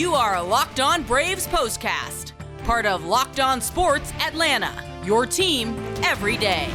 You 0.00 0.14
are 0.14 0.36
a 0.36 0.42
Locked 0.42 0.80
On 0.80 1.02
Braves 1.02 1.46
postcast, 1.46 2.32
part 2.64 2.86
of 2.86 3.04
Locked 3.04 3.38
On 3.38 3.60
Sports 3.60 4.14
Atlanta, 4.18 4.72
your 5.04 5.26
team 5.26 5.76
every 6.02 6.38
day. 6.38 6.70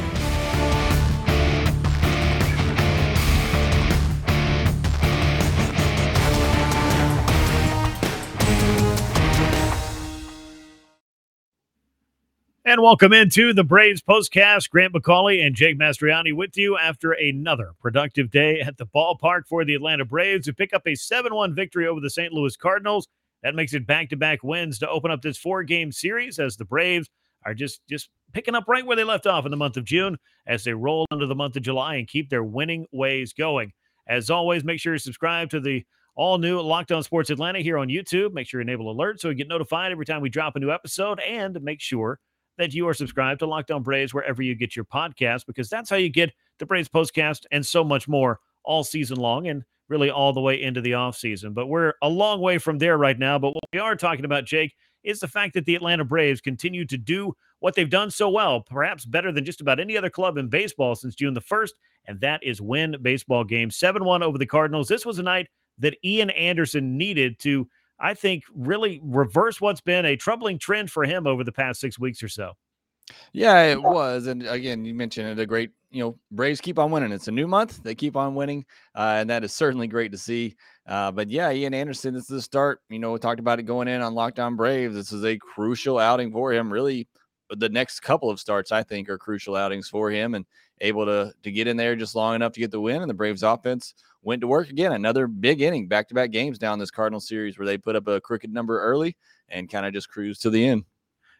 And 12.68 12.82
welcome 12.82 13.12
into 13.12 13.52
the 13.52 13.64
Braves 13.64 14.02
postcast. 14.02 14.70
Grant 14.70 14.92
McAuley 14.92 15.44
and 15.44 15.54
Jake 15.54 15.78
Mastriani 15.78 16.32
with 16.32 16.56
you 16.56 16.76
after 16.76 17.12
another 17.12 17.74
productive 17.80 18.30
day 18.30 18.60
at 18.60 18.76
the 18.76 18.86
ballpark 18.86 19.46
for 19.48 19.64
the 19.64 19.74
Atlanta 19.74 20.04
Braves 20.04 20.46
to 20.46 20.52
pick 20.52 20.74
up 20.74 20.86
a 20.86 20.94
7 20.94 21.34
1 21.34 21.54
victory 21.54 21.86
over 21.86 22.00
the 22.00 22.10
St. 22.10 22.32
Louis 22.32 22.56
Cardinals. 22.56 23.08
That 23.46 23.54
makes 23.54 23.74
it 23.74 23.86
back 23.86 24.08
to 24.08 24.16
back 24.16 24.42
wins 24.42 24.80
to 24.80 24.90
open 24.90 25.12
up 25.12 25.22
this 25.22 25.38
four 25.38 25.62
game 25.62 25.92
series 25.92 26.40
as 26.40 26.56
the 26.56 26.64
Braves 26.64 27.08
are 27.44 27.54
just, 27.54 27.80
just 27.88 28.08
picking 28.32 28.56
up 28.56 28.64
right 28.66 28.84
where 28.84 28.96
they 28.96 29.04
left 29.04 29.24
off 29.24 29.44
in 29.44 29.52
the 29.52 29.56
month 29.56 29.76
of 29.76 29.84
June 29.84 30.18
as 30.48 30.64
they 30.64 30.74
roll 30.74 31.06
into 31.12 31.28
the 31.28 31.34
month 31.36 31.54
of 31.54 31.62
July 31.62 31.94
and 31.94 32.08
keep 32.08 32.28
their 32.28 32.42
winning 32.42 32.86
ways 32.90 33.32
going. 33.32 33.72
As 34.08 34.30
always, 34.30 34.64
make 34.64 34.80
sure 34.80 34.94
you 34.94 34.98
subscribe 34.98 35.48
to 35.50 35.60
the 35.60 35.86
all 36.16 36.38
new 36.38 36.60
Locked 36.60 36.90
On 36.90 37.04
Sports 37.04 37.30
Atlanta 37.30 37.60
here 37.60 37.78
on 37.78 37.86
YouTube. 37.86 38.32
Make 38.32 38.48
sure 38.48 38.60
you 38.60 38.62
enable 38.62 38.92
alerts 38.92 39.20
so 39.20 39.28
you 39.28 39.36
get 39.36 39.46
notified 39.46 39.92
every 39.92 40.06
time 40.06 40.22
we 40.22 40.28
drop 40.28 40.56
a 40.56 40.58
new 40.58 40.72
episode 40.72 41.20
and 41.20 41.62
make 41.62 41.80
sure 41.80 42.18
that 42.58 42.74
you 42.74 42.88
are 42.88 42.94
subscribed 42.94 43.38
to 43.38 43.46
Locked 43.46 43.70
On 43.70 43.80
Braves 43.80 44.12
wherever 44.12 44.42
you 44.42 44.56
get 44.56 44.74
your 44.74 44.86
podcast, 44.86 45.46
because 45.46 45.68
that's 45.68 45.88
how 45.88 45.94
you 45.94 46.08
get 46.08 46.32
the 46.58 46.66
Braves 46.66 46.88
postcast 46.88 47.44
and 47.52 47.64
so 47.64 47.84
much 47.84 48.08
more 48.08 48.40
all 48.66 48.84
season 48.84 49.16
long 49.16 49.48
and 49.48 49.64
really 49.88 50.10
all 50.10 50.32
the 50.32 50.40
way 50.40 50.60
into 50.60 50.80
the 50.80 50.92
offseason. 50.92 51.54
But 51.54 51.68
we're 51.68 51.94
a 52.02 52.08
long 52.08 52.40
way 52.40 52.58
from 52.58 52.78
there 52.78 52.98
right 52.98 53.18
now. 53.18 53.38
But 53.38 53.54
what 53.54 53.64
we 53.72 53.78
are 53.78 53.96
talking 53.96 54.24
about, 54.24 54.44
Jake, 54.44 54.74
is 55.04 55.20
the 55.20 55.28
fact 55.28 55.54
that 55.54 55.64
the 55.64 55.76
Atlanta 55.76 56.04
Braves 56.04 56.40
continue 56.40 56.84
to 56.86 56.98
do 56.98 57.34
what 57.60 57.74
they've 57.74 57.88
done 57.88 58.10
so 58.10 58.28
well, 58.28 58.60
perhaps 58.60 59.04
better 59.04 59.30
than 59.30 59.44
just 59.44 59.60
about 59.60 59.80
any 59.80 59.96
other 59.96 60.10
club 60.10 60.36
in 60.36 60.48
baseball 60.48 60.94
since 60.94 61.14
June 61.14 61.34
the 61.34 61.40
1st, 61.40 61.70
and 62.06 62.20
that 62.20 62.42
is 62.42 62.60
win 62.60 62.96
baseball 63.00 63.44
games 63.44 63.76
7 63.76 64.04
1 64.04 64.22
over 64.22 64.36
the 64.36 64.46
Cardinals. 64.46 64.88
This 64.88 65.06
was 65.06 65.18
a 65.18 65.22
night 65.22 65.48
that 65.78 65.96
Ian 66.04 66.30
Anderson 66.30 66.98
needed 66.98 67.38
to 67.40 67.68
I 67.98 68.14
think, 68.14 68.44
really 68.54 69.00
reverse 69.02 69.60
what's 69.60 69.80
been 69.80 70.04
a 70.04 70.16
troubling 70.16 70.58
trend 70.58 70.90
for 70.90 71.04
him 71.04 71.26
over 71.26 71.44
the 71.44 71.52
past 71.52 71.80
six 71.80 71.98
weeks 71.98 72.22
or 72.22 72.28
so. 72.28 72.52
Yeah, 73.32 73.62
it 73.64 73.82
was. 73.82 74.26
And 74.26 74.46
again, 74.46 74.84
you 74.84 74.94
mentioned 74.94 75.28
it 75.28 75.42
a 75.42 75.46
great, 75.46 75.70
you 75.90 76.02
know, 76.02 76.18
Braves 76.30 76.60
keep 76.60 76.78
on 76.78 76.90
winning. 76.90 77.12
It's 77.12 77.28
a 77.28 77.32
new 77.32 77.46
month. 77.46 77.82
They 77.82 77.94
keep 77.94 78.16
on 78.16 78.34
winning. 78.34 78.64
Uh, 78.94 79.16
and 79.18 79.30
that 79.30 79.44
is 79.44 79.52
certainly 79.52 79.86
great 79.86 80.12
to 80.12 80.18
see. 80.18 80.56
Uh, 80.86 81.10
but 81.12 81.30
yeah, 81.30 81.50
Ian 81.50 81.74
Anderson, 81.74 82.14
this 82.14 82.24
is 82.24 82.28
the 82.28 82.42
start. 82.42 82.80
You 82.88 82.98
know, 82.98 83.12
we 83.12 83.18
talked 83.18 83.40
about 83.40 83.58
it 83.58 83.64
going 83.64 83.88
in 83.88 84.00
on 84.00 84.14
Locked 84.14 84.38
On 84.38 84.56
Braves. 84.56 84.94
This 84.94 85.12
is 85.12 85.24
a 85.24 85.38
crucial 85.38 85.98
outing 85.98 86.32
for 86.32 86.52
him. 86.52 86.72
Really, 86.72 87.08
the 87.50 87.68
next 87.68 88.00
couple 88.00 88.30
of 88.30 88.40
starts, 88.40 88.72
I 88.72 88.82
think, 88.82 89.08
are 89.08 89.18
crucial 89.18 89.56
outings 89.56 89.88
for 89.88 90.10
him 90.10 90.34
and 90.34 90.44
able 90.80 91.06
to 91.06 91.32
to 91.42 91.50
get 91.50 91.66
in 91.66 91.76
there 91.76 91.96
just 91.96 92.14
long 92.14 92.34
enough 92.34 92.52
to 92.52 92.60
get 92.60 92.70
the 92.70 92.80
win. 92.80 93.02
And 93.02 93.10
the 93.10 93.14
Braves 93.14 93.42
offense 93.42 93.94
went 94.22 94.40
to 94.40 94.46
work 94.46 94.68
again. 94.68 94.92
Another 94.92 95.26
big 95.26 95.62
inning, 95.62 95.86
back 95.86 96.08
to 96.08 96.14
back 96.14 96.30
games 96.30 96.58
down 96.58 96.78
this 96.78 96.90
Cardinal 96.90 97.20
series 97.20 97.58
where 97.58 97.66
they 97.66 97.78
put 97.78 97.96
up 97.96 98.08
a 98.08 98.20
crooked 98.20 98.52
number 98.52 98.80
early 98.80 99.16
and 99.48 99.70
kind 99.70 99.86
of 99.86 99.92
just 99.92 100.08
cruise 100.08 100.38
to 100.40 100.50
the 100.50 100.66
end. 100.66 100.84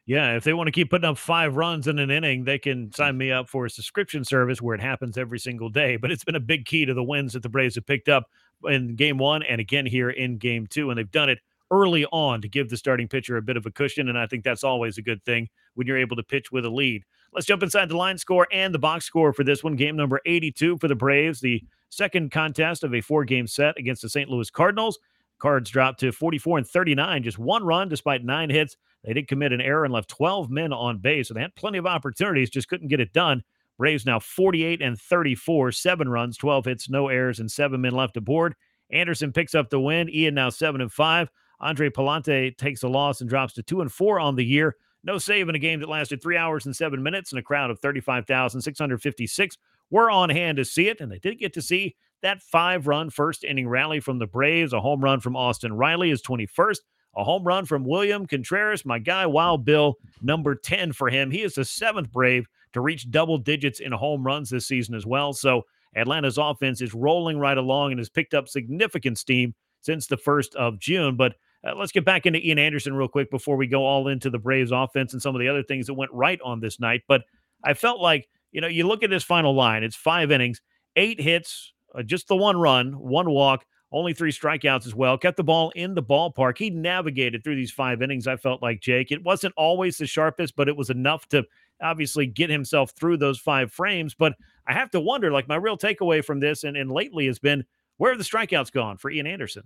Yeah, 0.06 0.36
if 0.36 0.44
they 0.44 0.52
want 0.54 0.68
to 0.68 0.72
keep 0.72 0.90
putting 0.90 1.08
up 1.08 1.18
five 1.18 1.56
runs 1.56 1.88
in 1.88 1.98
an 1.98 2.12
inning, 2.12 2.44
they 2.44 2.58
can 2.58 2.84
hmm. 2.84 2.90
sign 2.92 3.18
me 3.18 3.32
up 3.32 3.48
for 3.48 3.66
a 3.66 3.70
subscription 3.70 4.24
service 4.24 4.62
where 4.62 4.74
it 4.74 4.80
happens 4.80 5.18
every 5.18 5.38
single 5.38 5.68
day. 5.68 5.96
But 5.96 6.12
it's 6.12 6.24
been 6.24 6.36
a 6.36 6.40
big 6.40 6.64
key 6.64 6.86
to 6.86 6.94
the 6.94 7.02
wins 7.02 7.32
that 7.32 7.42
the 7.42 7.48
Braves 7.48 7.74
have 7.74 7.86
picked 7.86 8.08
up 8.08 8.30
in 8.64 8.94
game 8.94 9.18
one 9.18 9.42
and 9.42 9.60
again 9.60 9.84
here 9.84 10.10
in 10.10 10.38
game 10.38 10.66
two. 10.66 10.90
And 10.90 10.98
they've 10.98 11.10
done 11.10 11.28
it 11.28 11.40
early 11.72 12.06
on 12.06 12.40
to 12.40 12.48
give 12.48 12.68
the 12.68 12.76
starting 12.76 13.08
pitcher 13.08 13.36
a 13.36 13.42
bit 13.42 13.56
of 13.56 13.66
a 13.66 13.70
cushion. 13.72 14.08
And 14.08 14.16
I 14.16 14.26
think 14.26 14.44
that's 14.44 14.64
always 14.64 14.96
a 14.96 15.02
good 15.02 15.24
thing 15.24 15.48
when 15.74 15.86
you're 15.86 15.98
able 15.98 16.16
to 16.16 16.22
pitch 16.22 16.52
with 16.52 16.64
a 16.64 16.70
lead. 16.70 17.02
Let's 17.32 17.46
jump 17.46 17.64
inside 17.64 17.88
the 17.88 17.96
line 17.96 18.16
score 18.16 18.46
and 18.52 18.72
the 18.72 18.78
box 18.78 19.04
score 19.04 19.32
for 19.32 19.42
this 19.42 19.64
one. 19.64 19.74
Game 19.74 19.96
number 19.96 20.20
82 20.24 20.78
for 20.78 20.86
the 20.86 20.94
Braves. 20.94 21.40
The 21.40 21.62
second 21.90 22.30
contest 22.30 22.84
of 22.84 22.94
a 22.94 23.00
four 23.00 23.24
game 23.24 23.48
set 23.48 23.76
against 23.76 24.02
the 24.02 24.08
St. 24.08 24.30
Louis 24.30 24.50
Cardinals. 24.50 24.98
Cards 25.38 25.68
dropped 25.68 26.00
to 26.00 26.12
44 26.12 26.58
and 26.58 26.66
39, 26.66 27.22
just 27.22 27.38
one 27.38 27.62
run 27.62 27.88
despite 27.88 28.24
nine 28.24 28.48
hits. 28.48 28.76
They 29.06 29.14
did 29.14 29.28
commit 29.28 29.52
an 29.52 29.60
error 29.60 29.84
and 29.84 29.94
left 29.94 30.10
12 30.10 30.50
men 30.50 30.72
on 30.72 30.98
base, 30.98 31.28
so 31.28 31.34
they 31.34 31.40
had 31.40 31.54
plenty 31.54 31.78
of 31.78 31.86
opportunities, 31.86 32.50
just 32.50 32.68
couldn't 32.68 32.88
get 32.88 33.00
it 33.00 33.12
done. 33.12 33.44
Braves 33.78 34.04
now 34.04 34.18
48 34.18 34.82
and 34.82 35.00
34, 35.00 35.70
seven 35.72 36.08
runs, 36.08 36.36
12 36.36 36.64
hits, 36.64 36.90
no 36.90 37.08
errors, 37.08 37.38
and 37.38 37.50
seven 37.50 37.80
men 37.80 37.92
left 37.92 38.16
aboard. 38.16 38.54
Anderson 38.90 39.32
picks 39.32 39.54
up 39.54 39.70
the 39.70 39.80
win. 39.80 40.08
Ian 40.08 40.34
now 40.34 40.48
seven 40.48 40.80
and 40.80 40.92
five. 40.92 41.30
Andre 41.60 41.88
Pallante 41.88 42.56
takes 42.56 42.82
a 42.82 42.88
loss 42.88 43.20
and 43.20 43.30
drops 43.30 43.54
to 43.54 43.62
two 43.62 43.80
and 43.80 43.92
four 43.92 44.18
on 44.20 44.36
the 44.36 44.44
year. 44.44 44.76
No 45.04 45.18
save 45.18 45.48
in 45.48 45.54
a 45.54 45.60
game 45.60 45.80
that 45.80 45.88
lasted 45.88 46.20
three 46.20 46.36
hours 46.36 46.66
and 46.66 46.74
seven 46.74 47.02
minutes 47.02 47.30
and 47.30 47.38
a 47.38 47.42
crowd 47.42 47.70
of 47.70 47.78
35,656 47.80 49.58
were 49.90 50.10
on 50.10 50.30
hand 50.30 50.56
to 50.56 50.64
see 50.64 50.88
it, 50.88 51.00
and 51.00 51.12
they 51.12 51.18
did 51.18 51.38
get 51.38 51.52
to 51.54 51.62
see 51.62 51.94
that 52.22 52.42
five 52.42 52.86
run 52.86 53.10
first 53.10 53.44
inning 53.44 53.68
rally 53.68 54.00
from 54.00 54.18
the 54.18 54.26
Braves. 54.26 54.72
A 54.72 54.80
home 54.80 55.00
run 55.00 55.20
from 55.20 55.36
Austin 55.36 55.72
Riley 55.72 56.10
is 56.10 56.22
21st. 56.22 56.78
A 57.16 57.24
home 57.24 57.44
run 57.44 57.64
from 57.64 57.84
William 57.84 58.26
Contreras, 58.26 58.84
my 58.84 58.98
guy, 58.98 59.26
Wild 59.26 59.64
Bill, 59.64 59.96
number 60.22 60.54
10 60.54 60.92
for 60.92 61.08
him. 61.08 61.30
He 61.30 61.42
is 61.42 61.54
the 61.54 61.64
seventh 61.64 62.12
Brave 62.12 62.46
to 62.72 62.80
reach 62.80 63.10
double 63.10 63.38
digits 63.38 63.80
in 63.80 63.92
home 63.92 64.22
runs 64.22 64.50
this 64.50 64.66
season 64.66 64.94
as 64.94 65.06
well. 65.06 65.32
So 65.32 65.62
Atlanta's 65.94 66.36
offense 66.36 66.82
is 66.82 66.92
rolling 66.92 67.38
right 67.38 67.56
along 67.56 67.92
and 67.92 67.98
has 67.98 68.10
picked 68.10 68.34
up 68.34 68.48
significant 68.48 69.18
steam 69.18 69.54
since 69.80 70.06
the 70.06 70.18
1st 70.18 70.54
of 70.56 70.78
June. 70.78 71.16
But 71.16 71.36
uh, 71.66 71.74
let's 71.74 71.92
get 71.92 72.04
back 72.04 72.26
into 72.26 72.46
Ian 72.46 72.58
Anderson 72.58 72.94
real 72.94 73.08
quick 73.08 73.30
before 73.30 73.56
we 73.56 73.66
go 73.66 73.84
all 73.84 74.08
into 74.08 74.28
the 74.28 74.38
Braves 74.38 74.72
offense 74.72 75.14
and 75.14 75.22
some 75.22 75.34
of 75.34 75.40
the 75.40 75.48
other 75.48 75.62
things 75.62 75.86
that 75.86 75.94
went 75.94 76.12
right 76.12 76.40
on 76.44 76.60
this 76.60 76.78
night. 76.78 77.02
But 77.08 77.22
I 77.64 77.72
felt 77.72 78.00
like 78.00 78.28
you 78.56 78.62
know, 78.62 78.68
you 78.68 78.86
look 78.86 79.02
at 79.02 79.10
this 79.10 79.22
final 79.22 79.54
line, 79.54 79.82
it's 79.82 79.94
five 79.94 80.30
innings, 80.30 80.62
eight 80.96 81.20
hits, 81.20 81.74
uh, 81.94 82.02
just 82.02 82.26
the 82.26 82.36
one 82.36 82.56
run, 82.56 82.98
one 82.98 83.28
walk, 83.30 83.66
only 83.96 84.12
three 84.12 84.30
strikeouts 84.30 84.86
as 84.86 84.94
well. 84.94 85.16
Kept 85.16 85.36
the 85.36 85.44
ball 85.44 85.70
in 85.70 85.94
the 85.94 86.02
ballpark. 86.02 86.58
He 86.58 86.68
navigated 86.68 87.42
through 87.42 87.56
these 87.56 87.70
five 87.70 88.02
innings. 88.02 88.26
I 88.26 88.36
felt 88.36 88.62
like 88.62 88.80
Jake. 88.80 89.10
It 89.10 89.24
wasn't 89.24 89.54
always 89.56 89.96
the 89.96 90.06
sharpest, 90.06 90.54
but 90.54 90.68
it 90.68 90.76
was 90.76 90.90
enough 90.90 91.26
to 91.30 91.44
obviously 91.80 92.26
get 92.26 92.50
himself 92.50 92.90
through 92.90 93.16
those 93.16 93.38
five 93.38 93.72
frames. 93.72 94.14
But 94.14 94.34
I 94.66 94.74
have 94.74 94.90
to 94.90 95.00
wonder, 95.00 95.32
like 95.32 95.48
my 95.48 95.56
real 95.56 95.78
takeaway 95.78 96.22
from 96.22 96.40
this 96.40 96.64
and, 96.64 96.76
and 96.76 96.92
lately 96.92 97.26
has 97.26 97.38
been 97.38 97.64
where 97.96 98.12
are 98.12 98.16
the 98.16 98.24
strikeouts 98.24 98.70
gone 98.70 98.98
for 98.98 99.10
Ian 99.10 99.26
Anderson? 99.26 99.62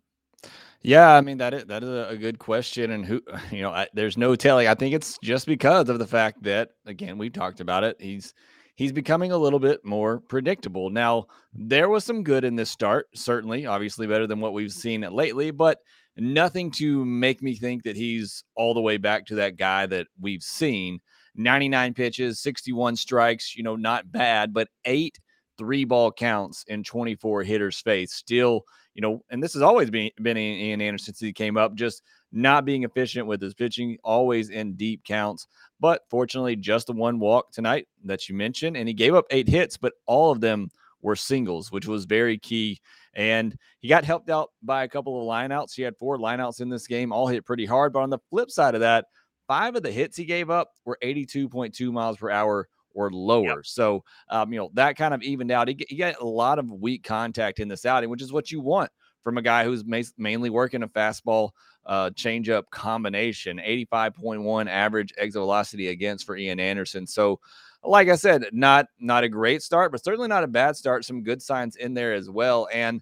Yeah, 0.82 1.10
I 1.14 1.20
mean 1.20 1.38
that 1.38 1.52
is 1.52 1.64
that 1.64 1.82
is 1.82 1.88
a 1.88 2.16
good 2.16 2.38
question, 2.38 2.92
and 2.92 3.04
who 3.04 3.20
you 3.50 3.62
know, 3.62 3.70
I, 3.70 3.88
there's 3.94 4.16
no 4.16 4.36
telling. 4.36 4.68
I 4.68 4.74
think 4.74 4.94
it's 4.94 5.18
just 5.22 5.46
because 5.46 5.88
of 5.88 5.98
the 5.98 6.06
fact 6.06 6.42
that 6.44 6.70
again 6.86 7.18
we've 7.18 7.32
talked 7.32 7.60
about 7.60 7.84
it. 7.84 7.96
He's 8.00 8.32
he's 8.80 8.92
becoming 8.92 9.30
a 9.30 9.36
little 9.36 9.58
bit 9.58 9.84
more 9.84 10.20
predictable. 10.20 10.88
Now, 10.88 11.26
there 11.52 11.90
was 11.90 12.02
some 12.02 12.22
good 12.22 12.44
in 12.44 12.56
this 12.56 12.70
start, 12.70 13.08
certainly, 13.14 13.66
obviously 13.66 14.06
better 14.06 14.26
than 14.26 14.40
what 14.40 14.54
we've 14.54 14.72
seen 14.72 15.02
lately, 15.02 15.50
but 15.50 15.80
nothing 16.16 16.70
to 16.70 17.04
make 17.04 17.42
me 17.42 17.54
think 17.54 17.82
that 17.82 17.94
he's 17.94 18.42
all 18.56 18.72
the 18.72 18.80
way 18.80 18.96
back 18.96 19.26
to 19.26 19.34
that 19.34 19.58
guy 19.58 19.84
that 19.84 20.06
we've 20.18 20.42
seen. 20.42 20.98
99 21.34 21.92
pitches, 21.92 22.40
61 22.40 22.96
strikes, 22.96 23.54
you 23.54 23.62
know, 23.62 23.76
not 23.76 24.10
bad, 24.10 24.54
but 24.54 24.68
eight 24.86 25.18
three 25.60 25.84
ball 25.84 26.10
counts 26.10 26.64
in 26.68 26.82
24 26.82 27.42
hitters 27.42 27.78
face. 27.78 28.14
Still, 28.14 28.64
you 28.94 29.02
know, 29.02 29.22
and 29.28 29.42
this 29.42 29.52
has 29.52 29.60
always 29.60 29.90
been 29.90 30.10
been 30.22 30.38
Ian 30.38 30.80
Anderson 30.80 31.12
since 31.12 31.20
he 31.20 31.34
came 31.34 31.58
up, 31.58 31.74
just 31.74 32.02
not 32.32 32.64
being 32.64 32.84
efficient 32.84 33.26
with 33.26 33.42
his 33.42 33.52
pitching, 33.52 33.98
always 34.02 34.48
in 34.48 34.72
deep 34.72 35.04
counts. 35.04 35.46
But 35.78 36.00
fortunately, 36.08 36.56
just 36.56 36.86
the 36.86 36.94
one 36.94 37.18
walk 37.18 37.52
tonight 37.52 37.88
that 38.06 38.26
you 38.26 38.34
mentioned, 38.34 38.78
and 38.78 38.88
he 38.88 38.94
gave 38.94 39.14
up 39.14 39.26
eight 39.30 39.48
hits, 39.48 39.76
but 39.76 39.92
all 40.06 40.32
of 40.32 40.40
them 40.40 40.70
were 41.02 41.14
singles, 41.14 41.70
which 41.70 41.86
was 41.86 42.06
very 42.06 42.38
key. 42.38 42.80
And 43.12 43.54
he 43.80 43.88
got 43.88 44.04
helped 44.04 44.30
out 44.30 44.50
by 44.62 44.84
a 44.84 44.88
couple 44.88 45.20
of 45.20 45.28
lineouts. 45.28 45.74
He 45.74 45.82
had 45.82 45.98
four 45.98 46.16
lineouts 46.16 46.62
in 46.62 46.70
this 46.70 46.86
game, 46.86 47.12
all 47.12 47.26
hit 47.26 47.44
pretty 47.44 47.66
hard. 47.66 47.92
But 47.92 48.00
on 48.00 48.10
the 48.10 48.18
flip 48.30 48.50
side 48.50 48.74
of 48.74 48.80
that, 48.80 49.06
five 49.46 49.76
of 49.76 49.82
the 49.82 49.92
hits 49.92 50.16
he 50.16 50.24
gave 50.24 50.48
up 50.48 50.70
were 50.86 50.96
82.2 51.02 51.92
miles 51.92 52.16
per 52.16 52.30
hour 52.30 52.66
or 52.94 53.10
lower. 53.10 53.58
Yep. 53.58 53.66
So, 53.66 54.04
um, 54.28 54.52
you 54.52 54.58
know, 54.58 54.70
that 54.74 54.96
kind 54.96 55.14
of 55.14 55.22
evened 55.22 55.50
out. 55.50 55.68
He, 55.68 55.76
he 55.88 55.96
got 55.96 56.20
a 56.20 56.26
lot 56.26 56.58
of 56.58 56.70
weak 56.70 57.02
contact 57.02 57.60
in 57.60 57.68
this 57.68 57.86
outing, 57.86 58.10
which 58.10 58.22
is 58.22 58.32
what 58.32 58.50
you 58.50 58.60
want 58.60 58.90
from 59.22 59.38
a 59.38 59.42
guy 59.42 59.64
who's 59.64 59.84
ma- 59.84 60.00
mainly 60.18 60.50
working 60.50 60.82
a 60.82 60.88
fastball 60.88 61.50
uh, 61.86 62.10
changeup 62.10 62.64
combination, 62.70 63.58
85.1 63.58 64.68
average 64.68 65.12
exit 65.18 65.40
velocity 65.40 65.88
against 65.88 66.26
for 66.26 66.36
Ian 66.36 66.60
Anderson. 66.60 67.06
So, 67.06 67.40
like 67.82 68.08
I 68.08 68.16
said, 68.16 68.44
not 68.52 68.86
not 68.98 69.24
a 69.24 69.28
great 69.28 69.62
start, 69.62 69.90
but 69.90 70.04
certainly 70.04 70.28
not 70.28 70.44
a 70.44 70.48
bad 70.48 70.76
start. 70.76 71.04
Some 71.04 71.22
good 71.22 71.40
signs 71.40 71.76
in 71.76 71.94
there 71.94 72.12
as 72.12 72.28
well. 72.28 72.68
And 72.72 73.00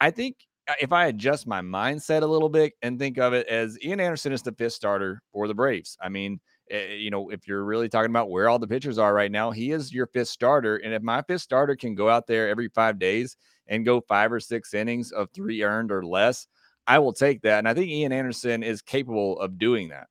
I 0.00 0.10
think 0.10 0.36
uh, 0.68 0.74
if 0.80 0.92
I 0.92 1.06
adjust 1.06 1.46
my 1.46 1.60
mindset 1.60 2.22
a 2.22 2.26
little 2.26 2.48
bit 2.48 2.72
and 2.82 2.98
think 2.98 3.18
of 3.18 3.32
it 3.32 3.46
as 3.46 3.78
Ian 3.82 4.00
Anderson 4.00 4.32
is 4.32 4.42
the 4.42 4.52
fifth 4.52 4.72
starter 4.72 5.22
for 5.32 5.46
the 5.46 5.54
Braves. 5.54 5.96
I 6.00 6.08
mean, 6.08 6.40
Eh, 6.70 6.94
you 6.94 7.10
know, 7.10 7.30
if 7.30 7.46
you're 7.46 7.64
really 7.64 7.88
talking 7.88 8.10
about 8.10 8.30
where 8.30 8.48
all 8.48 8.58
the 8.58 8.66
pitchers 8.66 8.98
are 8.98 9.14
right 9.14 9.30
now, 9.30 9.50
he 9.50 9.72
is 9.72 9.92
your 9.92 10.06
fifth 10.06 10.28
starter. 10.28 10.76
And 10.76 10.92
if 10.92 11.02
my 11.02 11.22
fifth 11.22 11.42
starter 11.42 11.76
can 11.76 11.94
go 11.94 12.08
out 12.08 12.26
there 12.26 12.48
every 12.48 12.68
five 12.68 12.98
days 12.98 13.36
and 13.66 13.84
go 13.84 14.00
five 14.00 14.32
or 14.32 14.40
six 14.40 14.74
innings 14.74 15.12
of 15.12 15.30
three 15.30 15.62
earned 15.62 15.92
or 15.92 16.04
less, 16.04 16.46
I 16.86 16.98
will 16.98 17.12
take 17.12 17.42
that. 17.42 17.58
And 17.58 17.68
I 17.68 17.74
think 17.74 17.90
Ian 17.90 18.12
Anderson 18.12 18.62
is 18.62 18.82
capable 18.82 19.38
of 19.40 19.58
doing 19.58 19.88
that. 19.90 20.08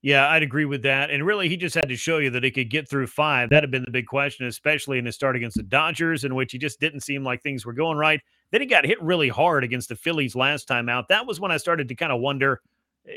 Yeah, 0.00 0.28
I'd 0.28 0.44
agree 0.44 0.64
with 0.64 0.82
that. 0.82 1.10
And 1.10 1.26
really, 1.26 1.48
he 1.48 1.56
just 1.56 1.74
had 1.74 1.88
to 1.88 1.96
show 1.96 2.18
you 2.18 2.30
that 2.30 2.44
he 2.44 2.52
could 2.52 2.70
get 2.70 2.88
through 2.88 3.08
five. 3.08 3.50
That 3.50 3.64
had 3.64 3.72
been 3.72 3.84
the 3.84 3.90
big 3.90 4.06
question, 4.06 4.46
especially 4.46 4.98
in 4.98 5.06
his 5.06 5.16
start 5.16 5.34
against 5.34 5.56
the 5.56 5.64
Dodgers, 5.64 6.22
in 6.22 6.36
which 6.36 6.52
he 6.52 6.58
just 6.58 6.78
didn't 6.78 7.00
seem 7.00 7.24
like 7.24 7.42
things 7.42 7.66
were 7.66 7.72
going 7.72 7.98
right. 7.98 8.20
Then 8.52 8.60
he 8.60 8.66
got 8.68 8.86
hit 8.86 9.02
really 9.02 9.28
hard 9.28 9.64
against 9.64 9.88
the 9.88 9.96
Phillies 9.96 10.36
last 10.36 10.68
time 10.68 10.88
out. 10.88 11.08
That 11.08 11.26
was 11.26 11.40
when 11.40 11.50
I 11.50 11.56
started 11.56 11.88
to 11.88 11.96
kind 11.96 12.12
of 12.12 12.20
wonder 12.20 12.60